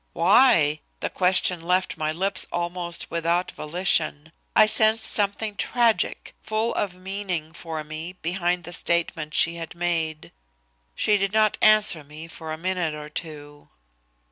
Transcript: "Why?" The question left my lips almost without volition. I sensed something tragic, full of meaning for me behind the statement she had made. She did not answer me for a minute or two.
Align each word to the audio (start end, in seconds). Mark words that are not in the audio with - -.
"Why?" 0.13 0.79
The 1.01 1.11
question 1.11 1.61
left 1.61 1.95
my 1.95 2.11
lips 2.11 2.47
almost 2.51 3.11
without 3.11 3.51
volition. 3.51 4.31
I 4.55 4.65
sensed 4.65 5.05
something 5.05 5.55
tragic, 5.55 6.33
full 6.41 6.73
of 6.73 6.95
meaning 6.95 7.53
for 7.53 7.83
me 7.83 8.13
behind 8.13 8.63
the 8.63 8.73
statement 8.73 9.35
she 9.35 9.57
had 9.57 9.75
made. 9.75 10.31
She 10.95 11.19
did 11.19 11.33
not 11.33 11.59
answer 11.61 12.03
me 12.03 12.27
for 12.27 12.51
a 12.51 12.57
minute 12.57 12.95
or 12.95 13.09
two. 13.09 13.69